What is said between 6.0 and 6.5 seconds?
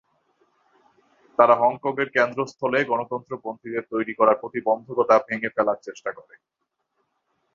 করে।